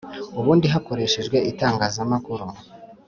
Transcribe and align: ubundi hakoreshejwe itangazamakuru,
ubundi 0.39 0.65
hakoreshejwe 0.73 1.37
itangazamakuru, 1.51 2.45